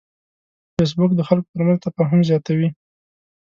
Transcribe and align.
فېسبوک 0.75 1.11
د 1.15 1.21
خلکو 1.29 1.49
ترمنځ 1.53 1.79
تفاهم 1.85 2.19
زیاتوي 2.29 2.69